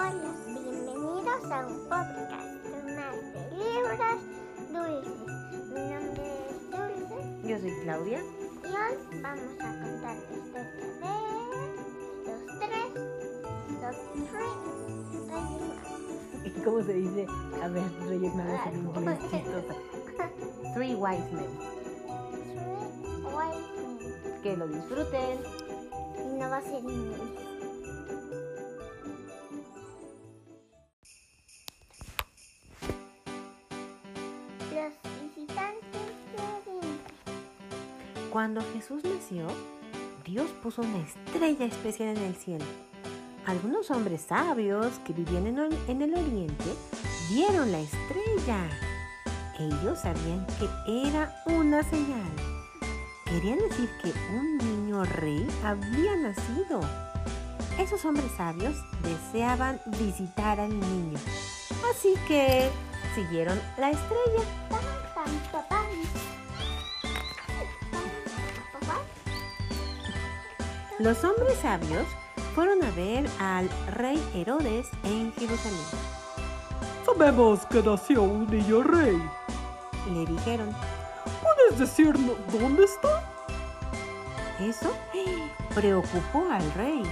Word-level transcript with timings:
Hola, 0.00 0.32
bienvenidos 0.46 1.44
a 1.52 1.66
un 1.66 1.76
podcast 1.80 2.48
más 2.96 3.16
de 3.34 3.40
libros 3.52 3.98
dulces. 4.72 5.12
Mi 5.74 5.82
nombre 5.92 6.24
es 6.48 6.70
Dulce 6.70 7.18
Yo 7.46 7.54
soy 7.58 7.74
Claudia. 7.82 8.20
y 8.20 8.66
hoy 8.66 8.94
vamos 9.20 9.52
a 9.58 9.68
contar 9.78 10.16
la 10.16 10.38
historia 10.38 10.72
de 11.04 11.12
los 12.24 12.40
tres, 12.56 12.88
los 13.82 13.96
tres 14.14 14.32
reyes 14.32 15.26
magos. 15.28 15.76
¿Y 16.46 16.50
cómo 16.62 16.82
se 16.82 16.92
dice? 16.94 17.26
A 17.62 17.68
ver, 17.68 17.84
Reyes 18.08 18.34
Magos 18.34 18.60
en 18.68 18.74
inglés, 18.78 19.18
chistosa. 19.30 19.74
Three 20.72 20.94
Wise 20.94 21.30
Men. 21.30 21.52
Three 22.40 23.22
wise 23.34 23.68
men. 23.76 24.42
Que 24.42 24.56
lo 24.56 24.66
disfruten. 24.66 25.38
Y 26.24 26.38
no 26.38 26.48
va 26.48 26.56
a 26.56 26.62
ser 26.62 26.76
en 26.76 27.49
Cuando 38.30 38.60
Jesús 38.72 39.02
nació, 39.02 39.48
Dios 40.24 40.48
puso 40.62 40.82
una 40.82 40.98
estrella 40.98 41.66
especial 41.66 42.16
en 42.16 42.22
el 42.22 42.36
cielo. 42.36 42.64
Algunos 43.44 43.90
hombres 43.90 44.20
sabios 44.20 45.00
que 45.04 45.12
vivían 45.12 45.48
en, 45.48 46.02
el 46.02 46.14
oriente 46.14 46.76
vieron 47.28 47.72
la 47.72 47.80
estrella. 47.80 48.68
Ellos 49.58 49.98
sabían 49.98 50.46
que 50.60 51.08
era 51.08 51.42
una 51.46 51.82
señal. 51.82 52.30
Querían 53.24 53.58
decir 53.58 53.90
que 54.00 54.12
un 54.36 54.58
niño 54.58 55.04
rey 55.04 55.44
había 55.64 56.14
nacido. 56.14 56.80
Esos 57.80 58.04
hombres 58.04 58.30
sabios 58.36 58.76
deseaban 59.02 59.80
visitar 59.98 60.60
al 60.60 60.78
niño. 60.78 61.18
Así 61.90 62.14
que 62.28 62.70
siguieron 63.16 63.58
la 63.76 63.90
estrella. 63.90 64.79
Los 71.00 71.24
hombres 71.24 71.58
sabios 71.62 72.06
fueron 72.54 72.84
a 72.84 72.90
ver 72.90 73.26
al 73.38 73.70
rey 73.90 74.22
Herodes 74.34 74.86
en 75.02 75.32
Jerusalén. 75.32 75.80
Sabemos 77.06 77.64
que 77.70 77.82
nació 77.82 78.22
un 78.22 78.46
niño 78.50 78.82
rey. 78.82 79.16
Le 80.12 80.26
dijeron, 80.26 80.68
¿Puedes 81.42 81.78
decirnos 81.78 82.36
dónde 82.52 82.84
está? 82.84 83.08
eso 84.60 84.92
preocupó 85.74 86.46
al 86.52 86.70
rey. 86.74 87.02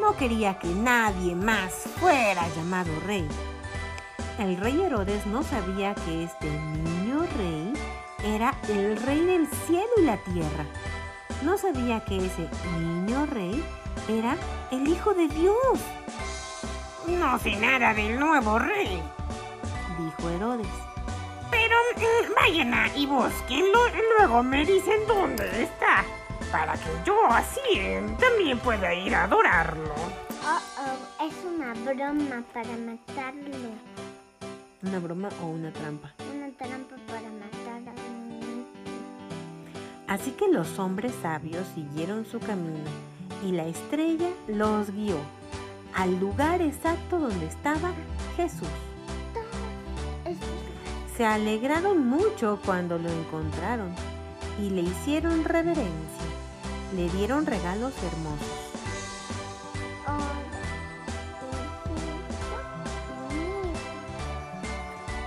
No 0.00 0.16
quería 0.16 0.60
que 0.60 0.68
nadie 0.68 1.34
más 1.34 1.72
fuera 1.98 2.46
llamado 2.54 2.92
rey. 3.08 3.26
El 4.38 4.56
rey 4.56 4.80
Herodes 4.82 5.26
no 5.26 5.42
sabía 5.42 5.96
que 5.96 6.22
este 6.22 6.48
niño 6.48 7.26
rey 7.36 7.72
era 8.22 8.54
el 8.68 8.96
rey 8.98 9.20
del 9.26 9.48
cielo 9.66 9.90
y 9.96 10.02
la 10.02 10.16
tierra. 10.18 10.64
No 11.42 11.58
sabía 11.58 12.00
que 12.00 12.16
ese 12.16 12.48
niño 12.78 13.26
rey 13.26 13.62
era 14.08 14.36
el 14.70 14.88
hijo 14.88 15.12
de 15.14 15.28
Dios. 15.28 15.80
No 17.06 17.38
sé 17.38 17.56
nada 17.56 17.92
del 17.94 18.18
nuevo 18.18 18.58
rey. 18.58 19.02
Dijo 19.98 20.30
Herodes. 20.30 20.66
Pero 21.50 21.76
mm, 21.96 22.34
vayan 22.34 22.74
a 22.74 22.88
y 22.96 23.06
búsquenlo 23.06 23.88
y 23.88 24.18
luego 24.18 24.42
me 24.42 24.64
dicen 24.64 25.06
dónde 25.06 25.62
está. 25.62 26.04
Para 26.50 26.74
que 26.74 26.90
yo 27.04 27.26
así 27.28 27.60
eh, 27.74 28.02
también 28.18 28.58
pueda 28.58 28.94
ir 28.94 29.14
a 29.14 29.24
adorarlo. 29.24 29.94
Oh, 30.44 30.60
oh, 30.78 31.24
es 31.26 31.34
una 31.44 31.74
broma 31.74 32.42
para 32.52 32.76
matarlo. 32.76 33.68
¿Una 34.82 34.98
broma 34.98 35.28
o 35.42 35.46
una 35.46 35.70
trampa? 35.70 36.12
Una 36.34 36.50
trampa 36.56 36.95
Así 40.16 40.30
que 40.30 40.48
los 40.48 40.78
hombres 40.78 41.12
sabios 41.20 41.66
siguieron 41.74 42.24
su 42.24 42.40
camino 42.40 42.88
y 43.46 43.52
la 43.52 43.66
estrella 43.66 44.30
los 44.48 44.90
guió 44.90 45.18
al 45.94 46.18
lugar 46.18 46.62
exacto 46.62 47.18
donde 47.18 47.44
estaba 47.44 47.92
Jesús. 48.34 48.66
Se 51.14 51.26
alegraron 51.26 52.06
mucho 52.06 52.58
cuando 52.64 52.96
lo 52.96 53.10
encontraron 53.10 53.94
y 54.58 54.70
le 54.70 54.80
hicieron 54.80 55.44
reverencia. 55.44 55.90
Le 56.94 57.10
dieron 57.10 57.44
regalos 57.44 57.92
hermosos. 58.02 58.48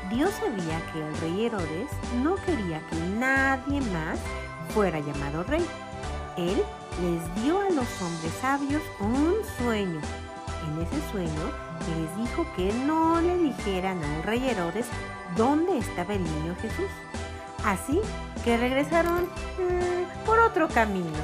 Dios 0.09 0.31
sabía 0.31 0.81
que 0.91 1.07
el 1.07 1.17
rey 1.17 1.45
Herodes 1.45 1.91
no 2.23 2.37
quería 2.37 2.81
que 2.89 2.95
nadie 3.19 3.81
más 3.81 4.17
fuera 4.69 4.99
llamado 4.99 5.43
rey. 5.43 5.65
Él 6.37 6.61
les 7.01 7.43
dio 7.43 7.61
a 7.61 7.69
los 7.69 8.01
hombres 8.01 8.33
sabios 8.41 8.81
un 8.99 9.35
sueño. 9.57 10.01
En 10.67 10.81
ese 10.81 11.11
sueño 11.11 11.69
les 11.97 12.17
dijo 12.17 12.45
que 12.55 12.71
no 12.85 13.21
le 13.21 13.37
dijeran 13.37 14.03
al 14.03 14.23
rey 14.23 14.49
Herodes 14.49 14.85
dónde 15.35 15.77
estaba 15.77 16.13
el 16.13 16.23
niño 16.23 16.55
Jesús. 16.61 16.89
Así 17.65 17.99
que 18.43 18.57
regresaron 18.57 19.23
mm, 19.23 20.25
por 20.25 20.39
otro 20.39 20.67
camino. 20.69 21.17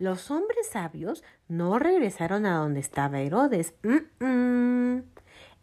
Los 0.00 0.30
hombres 0.30 0.66
sabios 0.66 1.22
no 1.46 1.78
regresaron 1.78 2.46
a 2.46 2.56
donde 2.56 2.80
estaba 2.80 3.20
Herodes. 3.20 3.74
Mm, 3.82 4.24
mm. 4.24 5.02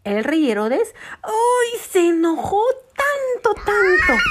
El 0.04 0.24
rey 0.24 0.52
Herodes, 0.52 0.94
¡ay! 1.24 1.80
Se 1.82 2.10
enojó 2.10 2.62
tanto, 2.96 3.56
tanto. 3.56 4.24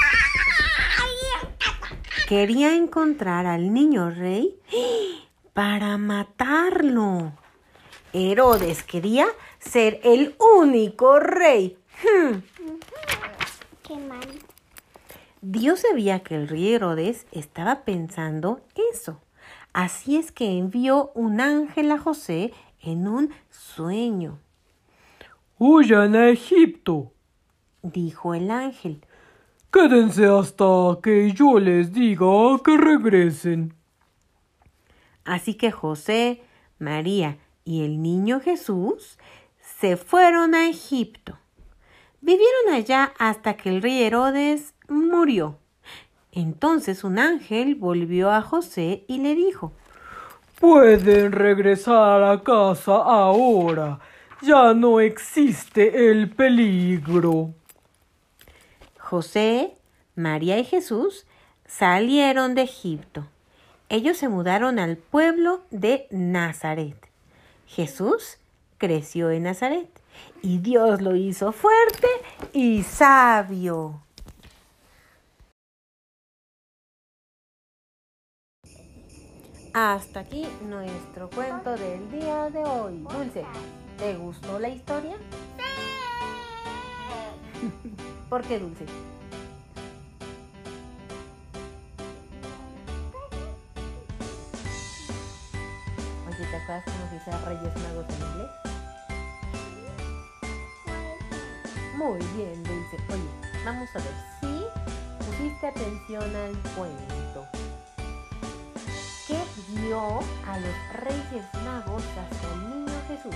Quería 2.28 2.76
encontrar 2.76 3.46
al 3.46 3.74
niño 3.74 4.10
rey 4.10 4.60
para 5.52 5.98
matarlo. 5.98 7.32
Herodes 8.12 8.84
quería 8.84 9.26
ser 9.58 9.98
el 10.04 10.36
único 10.38 11.18
rey. 11.18 11.78
Hmm. 12.00 12.36
Qué 13.82 13.96
mal. 13.96 14.28
Dios 15.40 15.80
sabía 15.80 16.20
que 16.20 16.36
el 16.36 16.46
rey 16.46 16.74
Herodes 16.74 17.26
estaba 17.32 17.82
pensando 17.82 18.60
eso. 18.92 19.20
Así 19.76 20.16
es 20.16 20.32
que 20.32 20.56
envió 20.56 21.10
un 21.14 21.38
ángel 21.38 21.92
a 21.92 21.98
José 21.98 22.54
en 22.80 23.06
un 23.06 23.34
sueño. 23.50 24.38
Huyan 25.58 26.16
a 26.16 26.30
Egipto. 26.30 27.12
Dijo 27.82 28.32
el 28.32 28.50
ángel. 28.50 29.04
Quédense 29.70 30.24
hasta 30.24 30.64
que 31.02 31.30
yo 31.32 31.58
les 31.58 31.92
diga 31.92 32.26
que 32.64 32.74
regresen. 32.78 33.74
Así 35.26 35.52
que 35.52 35.70
José, 35.70 36.42
María 36.78 37.36
y 37.66 37.84
el 37.84 38.00
niño 38.00 38.40
Jesús 38.40 39.18
se 39.60 39.98
fueron 39.98 40.54
a 40.54 40.70
Egipto. 40.70 41.36
Vivieron 42.22 42.72
allá 42.72 43.12
hasta 43.18 43.58
que 43.58 43.68
el 43.68 43.82
rey 43.82 44.04
Herodes 44.04 44.72
murió. 44.88 45.58
Entonces 46.36 47.02
un 47.02 47.18
ángel 47.18 47.76
volvió 47.76 48.30
a 48.30 48.42
José 48.42 49.04
y 49.08 49.20
le 49.20 49.34
dijo, 49.34 49.72
Pueden 50.60 51.32
regresar 51.32 52.22
a 52.22 52.42
casa 52.42 52.92
ahora. 52.92 54.00
Ya 54.42 54.74
no 54.74 55.00
existe 55.00 56.10
el 56.10 56.28
peligro. 56.28 57.54
José, 58.98 59.78
María 60.14 60.58
y 60.58 60.64
Jesús 60.64 61.24
salieron 61.64 62.54
de 62.54 62.62
Egipto. 62.62 63.26
Ellos 63.88 64.18
se 64.18 64.28
mudaron 64.28 64.78
al 64.78 64.98
pueblo 64.98 65.62
de 65.70 66.06
Nazaret. 66.10 67.08
Jesús 67.66 68.36
creció 68.76 69.30
en 69.30 69.44
Nazaret 69.44 69.88
y 70.42 70.58
Dios 70.58 71.00
lo 71.00 71.16
hizo 71.16 71.52
fuerte 71.52 72.08
y 72.52 72.82
sabio. 72.82 74.02
Hasta 79.78 80.20
aquí 80.20 80.48
nuestro 80.62 81.28
cuento 81.28 81.76
del 81.76 82.10
día 82.10 82.48
de 82.48 82.64
hoy. 82.64 83.06
Dulce, 83.12 83.44
¿te 83.98 84.14
gustó 84.16 84.58
la 84.58 84.70
historia? 84.70 85.18
¿Por 88.30 88.40
qué 88.44 88.58
Dulce? 88.58 88.86
Oye, 96.26 96.38
¿te 96.38 96.56
acuerdas 96.56 96.84
cómo 96.86 97.08
se 97.10 97.14
dice 97.16 97.30
Reyes 97.44 97.76
Magos 97.82 98.06
en 98.08 98.16
inglés? 98.30 98.50
Muy 101.98 102.20
bien, 102.34 102.64
Dulce. 102.64 102.96
Oye, 103.12 103.30
vamos 103.62 103.90
a 103.94 103.98
ver 103.98 104.14
si 104.40 105.26
pusiste 105.26 105.66
atención 105.66 106.34
al 106.34 106.56
cuento. 106.74 107.55
¿Qué 109.66 109.80
dio 109.80 110.20
a 110.46 110.58
los 110.58 111.02
Reyes 111.02 111.44
Magos 111.64 112.02
hasta 112.04 112.52
el 112.54 112.70
niño 112.70 112.92
Jesús? 113.08 113.34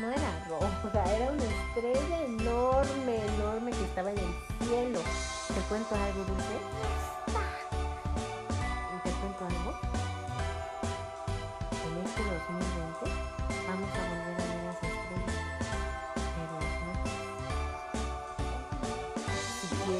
No 0.00 0.10
era 0.10 0.46
roja, 0.48 1.04
era 1.14 1.30
una 1.30 1.44
estrella 1.44 2.24
enorme, 2.24 3.26
enorme 3.26 3.70
que 3.70 3.84
estaba 3.84 4.10
en 4.10 4.18
el 4.18 4.66
cielo. 4.66 5.00
¿Te 5.48 5.60
cuento 5.68 5.94
algo, 5.94 6.24
Dulce? 6.24 7.51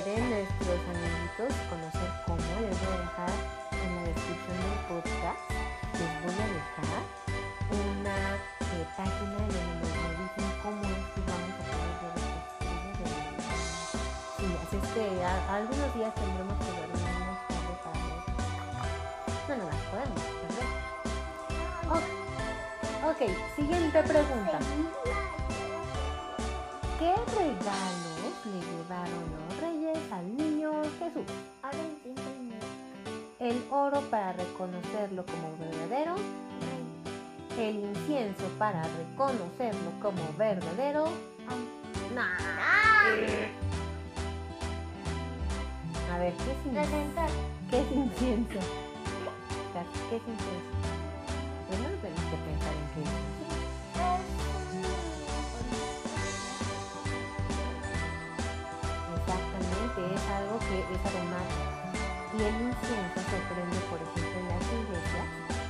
Quieren 0.05 0.31
nuestros 0.31 0.81
amiguitos 0.91 1.53
conocer 1.71 2.11
cómo, 2.27 2.43
les 2.61 2.77
voy 2.83 2.95
a 2.95 2.99
dejar 3.03 3.33
en 3.85 3.91
la 3.97 4.03
descripción 4.03 4.57
del 4.63 4.79
podcast, 4.89 5.41
les 5.99 6.13
voy 6.23 6.37
a 6.43 6.47
dejar 6.59 7.03
una 7.73 8.17
eh, 8.37 8.87
página 8.97 9.37
en 9.39 9.53
donde 9.53 9.89
nos 9.93 10.13
dicen 10.23 10.49
cómo 10.63 10.83
es 10.83 11.03
que 11.13 11.21
vamos 11.29 11.53
a 11.53 11.63
poder 11.71 11.95
ver 12.03 12.15
esta 12.19 12.39
estrella 12.53 12.95
de 12.99 13.07
la. 13.39 13.47
Sí, 14.37 14.47
así 14.63 14.77
es 14.77 14.87
que 14.93 15.05
a- 15.25 15.55
algunos 15.57 15.89
días 15.95 16.13
tendremos 16.15 16.57
que 16.59 16.71
dormirnos 16.73 17.39
tarde 17.49 17.75
para 17.83 17.99
ver. 18.07 18.21
No, 19.49 19.53
no 19.57 19.65
las 19.71 19.83
podemos 19.91 20.23
perder. 20.43 20.69
Ok, 21.93 22.07
ok, 23.11 23.21
siguiente 23.57 23.99
pregunta. 24.03 24.59
¿Qué 26.99 27.15
regalos 27.37 28.35
le 28.45 28.61
llevaron 28.61 29.27
al 30.13 30.37
niño 30.37 30.71
Jesús? 30.99 31.25
Ahora 31.63 31.79
entiendo 31.79 32.23
el 33.41 33.63
oro 33.71 34.01
para 34.11 34.33
reconocerlo 34.35 35.25
como 35.25 35.57
verdadero, 35.59 36.17
el 37.59 37.77
incienso 37.77 38.45
para 38.59 38.83
reconocerlo 38.83 39.91
como 40.01 40.23
verdadero. 40.37 41.07
Nah. 42.15 42.37
A 46.13 46.19
ver, 46.19 46.35
¿qué 46.35 46.51
es 46.53 46.67
incienso? 46.67 47.27
¿Qué 47.71 47.81
es 47.81 47.93
incienso? 47.93 48.61
¿Qué 50.11 50.17
es 50.17 50.23
incienso? 50.23 50.73
Primero 51.69 51.95
tenemos 52.03 52.25
que 52.25 52.37
pensar 52.37 52.75
en 52.75 52.87
qué 52.95 53.01
es 53.01 53.09
incienso. 53.09 54.52
Exactamente, 60.03 60.15
es 60.15 60.31
algo 60.31 60.59
que 60.59 60.79
es 60.83 61.01
aromático. 61.07 61.83
Y 62.33 62.43
el 62.43 62.55
incienso 62.55 63.21
se 63.23 63.39
prende, 63.53 63.79
por 63.91 64.01
ejemplo, 64.01 64.41
en 64.41 64.49
las 64.49 64.65
iglesias 64.73 65.27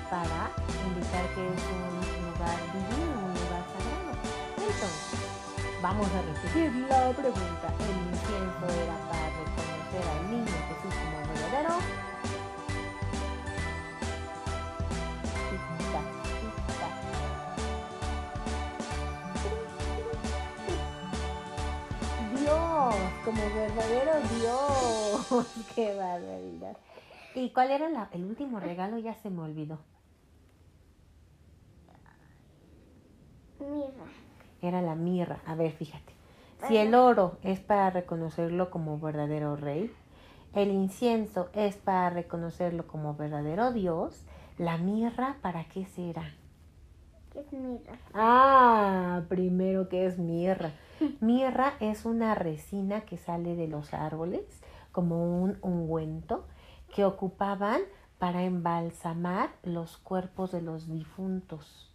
para 0.08 0.50
indicar 0.86 1.26
que 1.34 1.42
es 1.42 1.62
un 1.72 2.30
lugar 2.30 2.58
divino, 2.72 3.12
un 3.18 3.34
lugar 3.34 3.64
sagrado. 3.72 4.12
Entonces, 4.56 5.20
vamos 5.82 6.08
a 6.12 6.22
repetir 6.22 6.70
la 6.88 7.10
pregunta. 7.12 7.66
¿El 7.82 7.96
incienso 8.12 8.64
era 8.78 8.96
para 9.10 9.26
reconocer 9.42 10.04
al 10.06 10.30
niño 10.30 10.54
Jesús 10.68 10.94
como 10.94 11.18
verdadero? 11.28 12.11
Dios, 22.96 23.12
como 23.24 23.42
verdadero 23.54 24.12
Dios. 24.38 25.46
Qué 25.74 25.94
barbaridad. 25.94 26.76
¿Y 27.34 27.50
cuál 27.50 27.70
era 27.70 27.88
la- 27.88 28.08
el 28.12 28.24
último 28.24 28.60
regalo? 28.60 28.98
Ya 28.98 29.14
se 29.14 29.30
me 29.30 29.42
olvidó. 29.42 29.78
Mirra. 33.60 34.04
Era 34.60 34.82
la 34.82 34.94
mirra. 34.94 35.40
A 35.46 35.54
ver, 35.54 35.72
fíjate. 35.72 36.12
Si 36.68 36.76
el 36.76 36.94
oro 36.94 37.38
es 37.42 37.58
para 37.60 37.90
reconocerlo 37.90 38.70
como 38.70 38.98
verdadero 39.00 39.56
rey, 39.56 39.90
el 40.54 40.70
incienso 40.70 41.48
es 41.54 41.76
para 41.76 42.10
reconocerlo 42.10 42.86
como 42.86 43.14
verdadero 43.16 43.72
Dios, 43.72 44.24
la 44.58 44.78
mirra, 44.78 45.36
¿para 45.42 45.64
qué 45.64 45.86
será? 45.86 46.22
¿Qué 47.32 47.40
es 47.40 47.52
mirra? 47.52 47.98
Ah, 48.14 49.22
primero 49.28 49.88
que 49.88 50.06
es 50.06 50.18
mirra. 50.18 50.72
Mirra 51.20 51.74
es 51.80 52.04
una 52.04 52.34
resina 52.34 53.02
que 53.02 53.18
sale 53.18 53.54
de 53.54 53.68
los 53.68 53.94
árboles, 53.94 54.44
como 54.92 55.42
un 55.42 55.58
ungüento, 55.62 56.44
que 56.94 57.04
ocupaban 57.04 57.80
para 58.18 58.42
embalsamar 58.42 59.50
los 59.62 59.96
cuerpos 59.98 60.52
de 60.52 60.62
los 60.62 60.88
difuntos. 60.88 61.92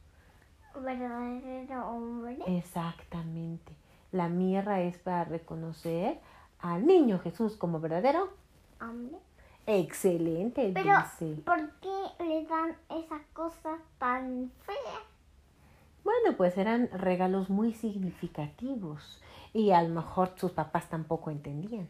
¿Verdadero 0.75 1.89
hombre? 1.89 2.37
Exactamente. 2.47 3.73
La 4.11 4.29
mirra 4.29 4.81
es 4.81 4.97
para 4.97 5.23
reconocer 5.23 6.19
al 6.59 6.85
niño 6.85 7.19
Jesús 7.19 7.55
como 7.55 7.79
verdadero. 7.79 8.29
Hombre. 8.81 9.17
Excelente, 9.65 10.71
Pero. 10.73 10.93
¿por 11.45 11.71
qué 11.81 12.23
le 12.23 12.45
dan 12.45 12.77
esa 12.89 13.19
cosa 13.33 13.77
tan 13.97 14.49
fea? 14.65 14.99
Bueno, 16.07 16.37
pues 16.37 16.57
eran 16.57 16.89
regalos 16.93 17.49
muy 17.49 17.73
significativos 17.73 19.21
y 19.51 19.71
a 19.71 19.81
lo 19.81 19.89
mejor 19.89 20.31
sus 20.37 20.53
papás 20.53 20.87
tampoco 20.87 21.31
entendían. 21.31 21.89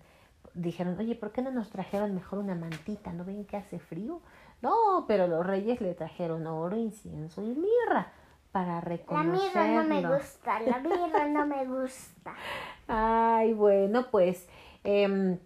Dijeron, 0.55 0.97
oye, 0.97 1.13
¿por 1.13 1.31
qué 1.31 1.43
no 1.43 1.51
nos 1.51 1.69
trajeron 1.69 2.15
mejor 2.15 2.39
una 2.39 2.55
mantita? 2.55 3.13
¿No 3.13 3.23
ven 3.25 3.45
que 3.45 3.57
hace 3.57 3.77
frío? 3.77 4.21
No, 4.63 5.05
pero 5.07 5.27
los 5.27 5.45
reyes 5.45 5.81
le 5.81 5.93
trajeron 5.93 6.47
oro, 6.47 6.75
incienso 6.77 7.43
y 7.43 7.53
mirra 7.53 8.11
para 8.51 8.77
La 8.77 8.81
reconocerlo. 8.81 9.43
mirra 9.43 9.67
no 9.67 9.83
me 9.83 10.15
gusta, 10.15 10.59
la 10.61 10.79
mirra 10.79 11.27
no 11.27 11.45
me 11.45 11.65
gusta. 11.65 12.33
Ay, 12.87 13.53
bueno, 13.53 14.07
pues 14.09 14.49
em, 14.83 15.37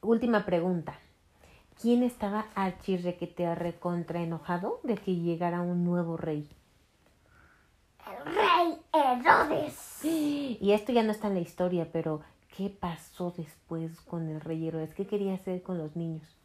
última 0.00 0.46
pregunta. 0.46 0.94
¿Quién 1.82 2.04
estaba 2.04 2.46
archirrequete 2.54 3.52
recontra 3.56 4.20
enojado 4.20 4.78
de 4.84 4.94
que 4.94 5.16
llegara 5.16 5.60
un 5.60 5.82
nuevo 5.82 6.16
rey? 6.16 6.48
El 8.06 8.34
rey 8.34 8.78
Herodes. 8.92 10.00
Y 10.04 10.72
esto 10.72 10.92
ya 10.92 11.02
no 11.02 11.10
está 11.12 11.28
en 11.28 11.34
la 11.34 11.40
historia, 11.40 11.88
pero 11.92 12.20
¿qué 12.56 12.68
pasó 12.70 13.32
después 13.36 14.00
con 14.02 14.28
el 14.28 14.40
rey 14.40 14.66
Herodes? 14.68 14.94
¿Qué 14.94 15.06
quería 15.06 15.34
hacer 15.34 15.62
con 15.62 15.78
los 15.78 15.96
niños? 15.96 16.36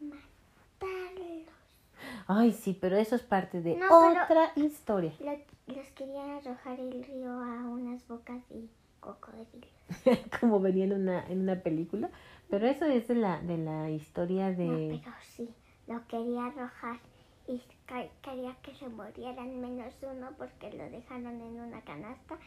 Matarlos. 0.00 1.46
Ay, 2.26 2.52
sí, 2.52 2.76
pero 2.80 2.96
eso 2.96 3.14
es 3.16 3.22
parte 3.22 3.60
de 3.60 3.76
No, 3.76 3.86
otra 4.10 4.52
historia. 4.56 5.12
Lo- 5.20 5.74
los 5.74 5.86
querían 5.92 6.30
arrojar 6.30 6.78
el 6.80 7.04
río 7.04 7.30
a 7.32 7.64
unas 7.68 8.06
bocas 8.08 8.42
y 8.50 8.68
cocodrilos. 9.00 9.68
Como 10.40 10.60
venía 10.60 10.84
en 10.84 10.92
una, 10.92 11.26
en 11.28 11.40
una 11.40 11.56
película. 11.56 12.10
Pero 12.48 12.66
eso 12.68 12.84
es 12.86 13.08
de 13.08 13.16
la, 13.16 13.40
de 13.40 13.58
la 13.58 13.90
historia 13.90 14.50
No, 14.50 14.56
de... 14.58 15.00
pero 15.02 15.14
sí, 15.22 15.48
lo 15.88 16.06
quería 16.06 16.46
arrojar 16.46 16.98
y 17.48 17.62
quería 18.22 18.54
que 18.62 18.74
se 18.76 18.88
murieran 18.88 19.60
menos 19.60 19.94
uno 20.02 20.30
porque 20.38 20.72
lo 20.72 20.84
dejaron 20.90 21.40
en 21.40 21.60
una 21.60 21.80
canasta 21.82 22.38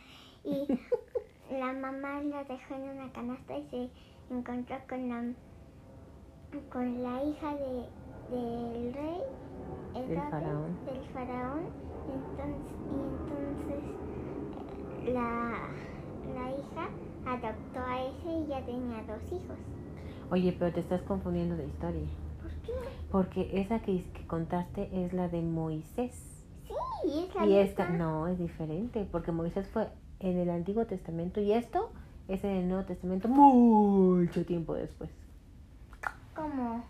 y 0.44 0.68
la 1.52 1.74
mamá 1.74 2.22
lo 2.22 2.44
dejó 2.46 2.76
en 2.76 2.84
una 2.98 3.12
canasta 3.14 3.58
y 3.58 3.68
se 3.70 3.92
encontró 4.34 4.78
con 4.88 5.10
la 5.10 5.34
con 6.72 7.04
la 7.04 7.24
hija 7.24 7.56
de, 7.56 7.90
del 8.30 8.94
rey 8.94 9.22
Herodes, 9.96 10.30
faraón. 10.30 10.78
del 10.86 11.06
faraón 11.08 11.66
entonces, 12.08 12.76
y 12.90 13.00
entonces 13.00 13.86
eh, 15.06 15.14
la, 15.14 15.70
la 16.34 16.52
hija 16.52 16.90
adoptó 17.26 17.80
a 17.80 18.04
ese 18.10 18.30
y 18.30 18.48
ya 18.48 18.66
tenía 18.66 19.04
dos 19.04 19.22
hijos 19.32 19.58
Oye, 20.32 20.56
pero 20.60 20.74
te 20.74 20.82
estás 20.82 21.02
confundiendo 21.04 21.56
de 21.58 21.66
historia. 21.68 22.08
Porque 23.12 23.50
esa 23.54 23.80
que, 23.80 24.04
que 24.14 24.28
contaste 24.28 24.90
es 24.94 25.14
la 25.14 25.28
de 25.28 25.42
Moisés. 25.42 26.14
Sí, 26.68 27.28
es 27.28 27.36
la 27.36 27.46
Y 27.46 27.56
esta 27.58 27.90
no, 27.90 28.28
es 28.28 28.38
diferente, 28.38 29.08
porque 29.12 29.32
Moisés 29.32 29.68
fue 29.68 29.88
en 30.20 30.38
el 30.38 30.50
Antiguo 30.50 30.86
Testamento 30.86 31.40
y 31.42 31.54
esto 31.54 31.92
es 32.28 32.44
en 32.44 32.52
el 32.52 32.68
Nuevo 32.68 32.84
Testamento 32.84 33.28
mucho 33.28 34.46
tiempo 34.46 34.76
después. 34.76 35.10
¿Cómo? 36.36 36.84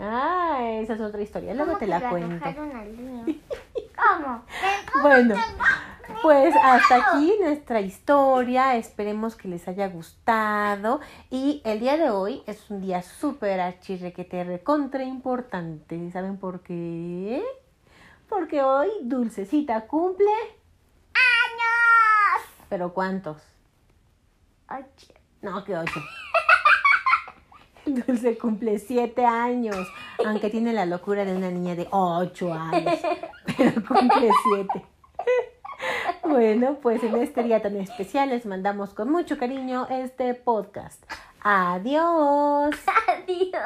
Ah, 0.00 0.60
esa 0.80 0.94
es 0.94 1.00
otra 1.00 1.20
historia, 1.20 1.54
luego 1.54 1.72
¿Cómo 1.72 1.78
te 1.78 1.86
la 1.86 2.08
cuento. 2.08 2.44
río? 2.44 3.24
¿Cómo? 3.96 4.42
Bueno, 5.02 5.34
pues 6.22 6.54
hasta 6.62 6.96
aquí 6.96 7.32
nuestra 7.40 7.80
historia. 7.80 8.76
Esperemos 8.76 9.36
que 9.36 9.48
les 9.48 9.66
haya 9.68 9.88
gustado. 9.88 11.00
Y 11.30 11.62
el 11.64 11.80
día 11.80 11.96
de 11.96 12.10
hoy 12.10 12.42
es 12.46 12.70
un 12.70 12.80
día 12.80 13.02
súper 13.02 13.60
archirrequete 13.60 14.44
recontra 14.44 15.04
importante. 15.04 16.10
¿Saben 16.10 16.38
por 16.38 16.62
qué? 16.62 17.42
Porque 18.28 18.62
hoy 18.62 18.88
Dulcecita 19.02 19.86
cumple. 19.86 20.30
¡Años! 21.14 22.46
¿Pero 22.68 22.92
cuántos? 22.92 23.42
Ocho. 24.70 25.14
No, 25.40 25.64
que 25.64 25.76
ocho. 25.76 26.00
Dulce 27.86 28.36
cumple 28.36 28.78
siete 28.78 29.24
años, 29.24 29.86
aunque 30.24 30.50
tiene 30.50 30.72
la 30.72 30.84
locura 30.84 31.24
de 31.24 31.34
una 31.34 31.50
niña 31.50 31.74
de 31.74 31.88
ocho 31.90 32.52
años, 32.52 32.98
pero 33.56 33.72
cumple 33.86 34.30
siete. 34.44 34.84
Bueno, 36.28 36.76
pues 36.82 37.02
en 37.02 37.16
este 37.16 37.42
día 37.42 37.62
tan 37.62 37.76
especial 37.76 38.28
les 38.28 38.44
mandamos 38.44 38.92
con 38.92 39.10
mucho 39.10 39.38
cariño 39.38 39.86
este 39.88 40.34
podcast. 40.34 41.02
Adiós. 41.40 42.76
Adiós. 43.08 43.62